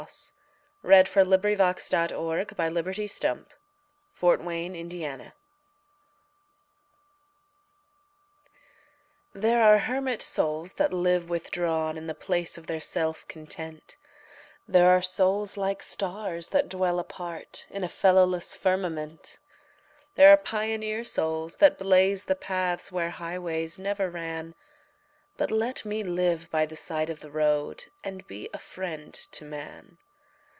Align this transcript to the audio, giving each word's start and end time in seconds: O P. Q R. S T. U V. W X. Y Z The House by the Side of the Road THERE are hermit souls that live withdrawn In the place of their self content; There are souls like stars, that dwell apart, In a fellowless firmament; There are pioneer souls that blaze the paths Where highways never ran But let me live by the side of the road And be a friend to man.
O 0.01 0.03
P. 0.03 0.07
Q 0.07 0.91
R. 0.91 0.93
S 0.93 1.11
T. 1.13 1.19
U 1.19 1.25
V. 1.29 1.29
W 1.29 1.61
X. 1.61 1.91
Y 1.91 2.07
Z 2.07 2.15
The 2.15 2.15
House 2.17 2.49
by 2.55 2.69
the 2.69 3.07
Side 3.07 3.25
of 3.29 4.45
the 4.49 5.09
Road 5.11 5.33
THERE 9.35 9.61
are 9.61 9.77
hermit 9.77 10.23
souls 10.23 10.73
that 10.73 10.91
live 10.91 11.29
withdrawn 11.29 11.97
In 11.99 12.07
the 12.07 12.15
place 12.15 12.57
of 12.57 12.65
their 12.65 12.79
self 12.79 13.27
content; 13.27 13.97
There 14.67 14.87
are 14.89 15.03
souls 15.03 15.55
like 15.55 15.83
stars, 15.83 16.49
that 16.49 16.67
dwell 16.67 16.97
apart, 16.97 17.67
In 17.69 17.83
a 17.83 17.87
fellowless 17.87 18.55
firmament; 18.55 19.37
There 20.15 20.33
are 20.33 20.37
pioneer 20.37 21.03
souls 21.03 21.57
that 21.57 21.77
blaze 21.77 22.25
the 22.25 22.35
paths 22.35 22.91
Where 22.91 23.11
highways 23.11 23.77
never 23.77 24.09
ran 24.09 24.55
But 25.37 25.49
let 25.49 25.85
me 25.85 26.03
live 26.03 26.51
by 26.51 26.67
the 26.67 26.75
side 26.75 27.09
of 27.09 27.21
the 27.21 27.31
road 27.31 27.85
And 28.03 28.27
be 28.27 28.47
a 28.53 28.59
friend 28.59 29.11
to 29.13 29.43
man. 29.45 29.97